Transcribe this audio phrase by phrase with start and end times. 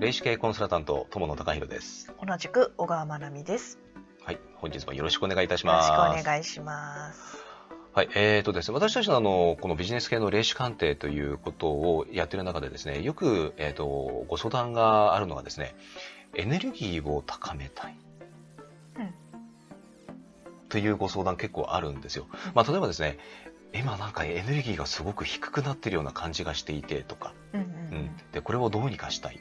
[0.00, 2.10] 霊視系コンサルタント友野隆弘です。
[2.26, 3.78] 同じく小川真奈美です。
[4.24, 7.36] はい本日もよろしくお願いいたしよろしますくお願いします。
[7.92, 15.74] はいえーとですね私たちのあのこのビジネス系の霊視鑑定ということをやっている中でですねよく、えー、とご相談があるのがですね
[16.34, 17.96] エネルギーを高めたい、
[18.96, 19.14] うん。
[20.70, 23.18] というご相談結構あるんですよ、まあ、例えばですね
[23.74, 27.98] 今なんかエネルギーがすごく低くなってるような感じがしていてとか、うんううん。
[28.06, 29.38] ん、でこれをどうにかしたい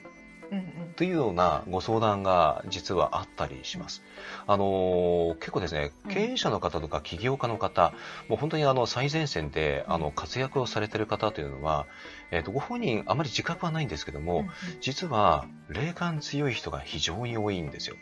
[1.00, 4.04] というようなご相談が実はあったりします。
[4.48, 6.12] あのー結構ですね、うん。
[6.12, 7.94] 経営者の方とか起業家の方、
[8.28, 11.88] もう本当にあの最前線であの活躍をされている方というのは、
[12.32, 14.50] えっ、と、ご本人あまり自覚はないんですけども、うん
[14.82, 17.96] 実は霊感強い人が非常に多いんですよ。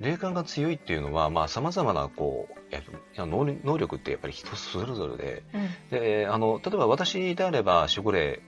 [0.00, 5.70] 霊感が強いっていうのは、まあ、様々な、こう、えっと能力ってやっぱり人それぞれで、うんうん。
[5.90, 8.42] で、あの、例えば私であれば守護霊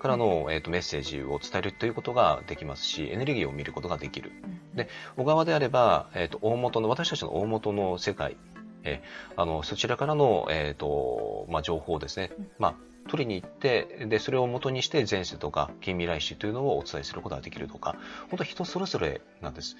[0.00, 4.32] からの、えっとメッセージを伝えるということができますし、エネルギーを見ることができる。
[4.44, 8.36] うんで小川であれば、えっと大元の、私たちの大元の世界、
[8.84, 9.02] え
[9.36, 12.74] あの、そちらからの、えっと、まあ、情報をですねうん、まあ、
[13.08, 17.96] 取りに行って、で、それを元にして前世とか近未来史というのをお伝えすることができるとか、
[18.30, 19.76] 本当人それぞれなんです。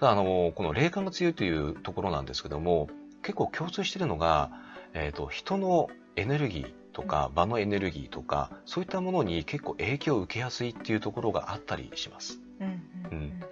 [0.00, 2.88] あの、この霊感が強いというところなんですけども、
[3.22, 4.50] 結構共通しているのが、
[4.94, 12.38] えっ、と、人のエネルギーとか、場のエネルギーとか、そういったものに結構影響を受けやすいっていうところがあったりします。
[12.60, 12.72] うんうん
[13.12, 13.44] うん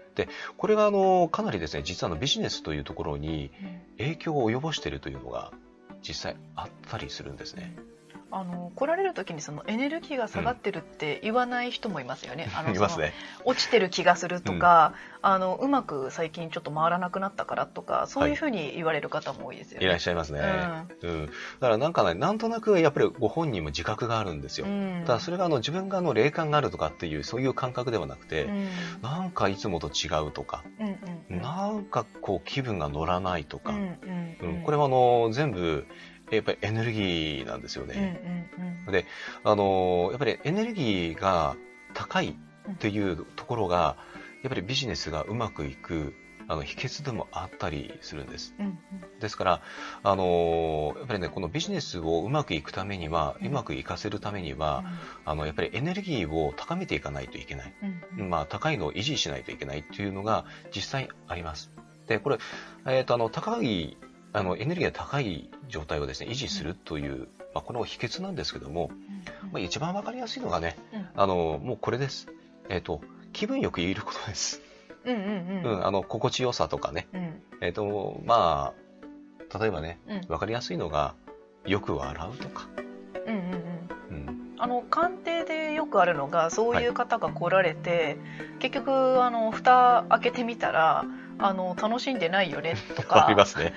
[0.57, 3.53] これがあの、かなりですね、実はあのビジネスというところに
[3.99, 5.53] 影響を及ぼしているというのが
[6.03, 7.77] 実際あったりするんですね。
[8.31, 12.51] あの来られる時にそのエネルギーが下がってるって言わない人もいますよね。
[12.55, 13.15] あのいますね。
[13.45, 19.87] 落ちてる気がするとか、あのうまく最近ちょっと回らなくなったからとか、そういうふうに言われる方も多いですよね。
[19.87, 20.41] いらっしゃいますね。
[21.03, 21.27] うん。
[21.27, 24.67] だからなんかね、なんとなくやっぱりご本人も自覚があるんですよ。
[24.67, 28.69] うんただそれがあの自分があの霊感があるとかっていうそういう感覚ではなくて、うん
[29.03, 30.99] なんかいつもと違うとか、うんうん
[31.31, 35.87] うんなんかこう気分が乗らないとか、うんうんうんうんこれはあの全部
[36.37, 38.51] やっぱりエネルギーなんですようんうんね。
[38.87, 39.07] うんで、
[39.45, 41.57] あのやっぱりエネルギーが
[41.95, 42.37] 高い
[42.71, 43.97] っていうところが、
[44.43, 46.15] やっぱりビジネスがうまくいく
[46.49, 48.55] あの秘訣でもあったりするんです。
[48.59, 48.79] うんうん
[49.21, 49.63] ですから、
[50.05, 54.85] あのやっぱりね、このビジネスをうまくいくためには、うんうまくいかせるためには、
[55.25, 57.75] あの、やっぱりエネルギーを高めていかないといけない。
[57.83, 57.87] う
[58.21, 61.73] んうんまあ、高いのを維持しないといけないっていうのが実際あります。
[62.07, 62.39] で、これ、
[62.87, 63.97] えっ、と、あの、高い、
[64.33, 68.91] あの、エネルギーが高い状態をですね、維持するという、まあ、この秘訣なんですけども、
[69.53, 72.29] まあ、一番わかりやすいのがね、うんあの、もうこれです。
[72.69, 73.01] えっ、と、
[73.33, 74.61] 気分よくいることです。
[75.05, 77.09] うんうんうんうん、あの、心地よさとかね。
[77.15, 78.73] うんえっ、と、ま
[79.53, 81.15] あ、例えばね、うんわかりやすいのが、
[81.67, 82.69] よく笑うとか。
[83.27, 84.55] うんうんうんうん。
[84.59, 88.17] あの鑑定でよくあるのがそういう方が来られて、
[88.59, 91.05] 結局あの蓋開けてみたら
[91.41, 93.27] あの楽しんでないよねとか。
[93.27, 93.73] ありますね。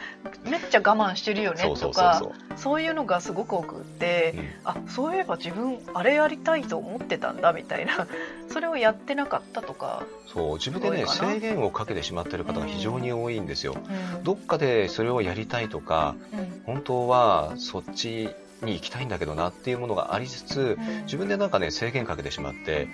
[0.45, 2.21] めっちゃ我慢してるよねとか。
[2.23, 4.33] うそういうのがすごく多くって、
[4.63, 8.07] あそういえば自分あれやりたいと思ってたんだみたいな。
[8.49, 13.75] それをやってなかったとか、そう、自分でね、制限をかけてしまっている方が非常に多いんですよ。
[14.15, 14.23] うん。
[14.23, 16.61] どっかでそれをやりたいとか、うん。
[16.65, 18.29] 本当はそっち
[18.61, 21.03] に行きたいんだけどなっていうものがありつつ、うん。
[21.03, 22.87] 自分でなんかね、制限かけてしまって、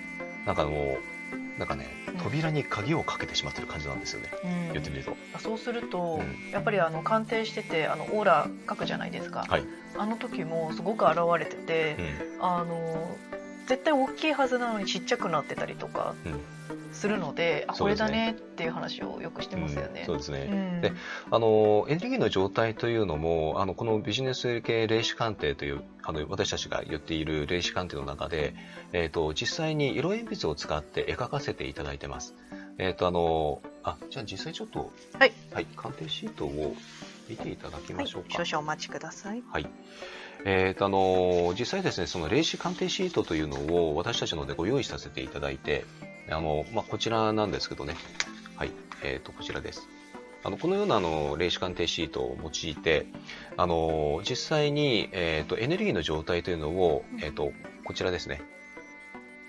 [0.46, 0.98] なんかもう、
[1.58, 4.28] なんかねうん、扉に鍵をかけてしまってる感じなんですよね。
[4.44, 5.16] うん言ってみると。
[5.38, 9.64] そうすると、うんやっぱりあの鑑定しててあのオーラ書くじゃないですか、はい。
[9.96, 11.96] あの時もすごく現れてて、
[12.38, 12.44] うん。
[12.44, 13.16] あの
[13.68, 16.40] 絶対大きいはずなのにちっちゃくなってたりとかうん
[16.92, 20.00] するので、うですねこれだねっていう話をよくしてますよね。
[20.00, 20.48] うんそうですね。
[20.50, 20.92] うんで
[21.30, 28.54] あのエネルギーの状態というのもあのこのビジネス系霊視鑑定というあの私たちが言っている霊視鑑定の中で、
[28.92, 32.34] えー、と実際に色鉛筆を使って絵描かせていただいてます。
[32.78, 36.74] えっ、とあのあじゃあ実際ちょっとはい、はい、鑑定シートを
[37.28, 38.44] 見ていただきはい、ましょうか。
[38.44, 39.42] 少々お待ちください。
[39.50, 39.66] はい。
[40.44, 45.84] えーとあの実際ですね、その霊視鑑定シートというのを私たちのでご用意させていただいて、
[46.30, 47.96] あのまあ、こちらなんですけどね、
[48.56, 48.70] はい、
[49.02, 49.88] えー、とこちらです。
[50.44, 53.06] あのこのようなあの霊視鑑定シートを用いて、
[53.56, 57.52] あの実際に、えー、とエネルギーの状態というのを、えー、と
[57.84, 58.40] こちらですね、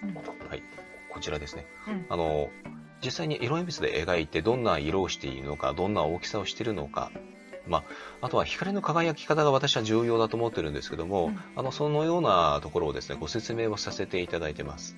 [0.01, 0.63] うんはい、
[1.11, 1.65] こちらですね。
[1.87, 2.49] うんあの
[3.01, 7.11] 実際に色鉛筆で描いてどんな色をしているのか、どんな大きさをしているのか、
[7.69, 7.79] ま
[8.21, 14.97] あ、あとは光の輝き方が私は重要だと思ってるんですけども、うんあのそのようなところをですねご説明をさせていただいてます。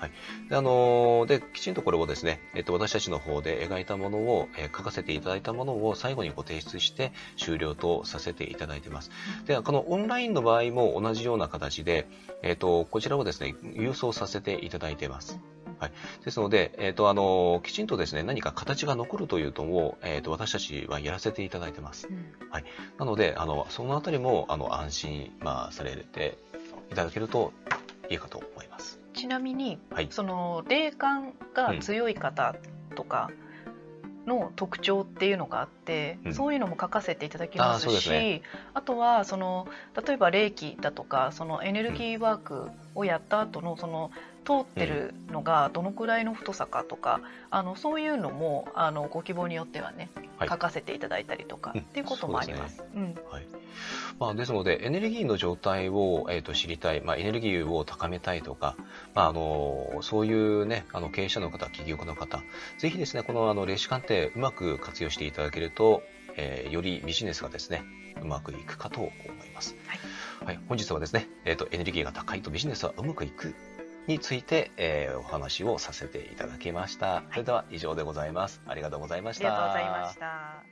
[0.00, 0.12] はい、
[0.48, 9.10] であのできちんとこれをですね、えっと、私たちの方で描いたものを、えー書かせていただいたものを最後にご提出して終了とさせていただいてます。
[9.44, 12.08] でこのオンラインの場合も同じような形で、
[12.42, 15.38] えっと、こちらをですね郵送させていただいてます。
[16.24, 22.08] ですので、えっ、と、あの、きちんとですね、何か形が残るというとも、えっ、と、私たちはやらせていただいてます。
[22.08, 22.32] うん
[22.98, 26.36] なので、あの、そのあたりも、あの、安心、まあ、されて
[26.90, 27.52] いただけると
[28.10, 29.00] いいかと思います。
[29.14, 30.08] ちなみにはい。
[30.10, 32.56] その霊感が強い方
[32.94, 33.30] とか
[34.26, 38.42] の特徴っていうのがあって、うんそういうのも書かせていただきますしね
[38.74, 39.66] あとはその
[40.06, 44.10] 例えば霊気だとかそのエネルギーワークをやった後のその
[44.44, 47.20] 通ってるのがどのくらいの太さかとか、
[47.50, 52.82] あのそういうのもあのご希望によってはね、はい書かせていただいたりとかうんっていうこともあります。
[52.94, 53.46] うんはい。
[54.18, 58.76] まあ、ですので、エネルギーの状態を、えー、と知りたい、まあ、エネルギーを高めたいとか、
[59.14, 62.42] まあ、あの、そういうね、あの、経営者の方、企業家の方、
[62.78, 66.02] ぜひですね、この、あの、霊視鑑定、うまく活用していただけると、
[66.36, 67.82] えーよりビジネスがですね、
[68.22, 69.10] うまくいくかと思
[69.44, 69.76] います。
[70.44, 70.58] はい。
[70.68, 73.54] 本日はですね、えっ、と、エネルギーが高いとビジネスはうまくいく
[74.06, 77.24] について、えーお話をさせていただきました。
[77.30, 78.60] それでは以上でございます。
[78.66, 79.48] ありがとうございまありした。
[79.50, 80.64] がとうございました。